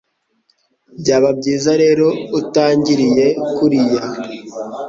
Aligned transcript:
Byaba 0.99 1.29
byiza 1.39 1.71
rero 1.83 2.07
utangiriye 2.39 3.27
kuriya 3.55 4.03